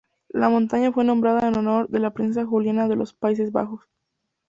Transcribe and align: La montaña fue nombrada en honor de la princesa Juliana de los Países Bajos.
La 0.29 0.49
montaña 0.49 0.91
fue 0.91 1.03
nombrada 1.03 1.47
en 1.47 1.55
honor 1.57 1.87
de 1.89 1.99
la 1.99 2.09
princesa 2.09 2.43
Juliana 2.47 2.87
de 2.87 2.95
los 2.95 3.13
Países 3.13 3.51
Bajos. 3.51 3.83